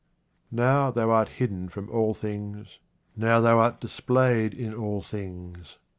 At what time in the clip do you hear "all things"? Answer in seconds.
1.91-2.79, 4.73-5.77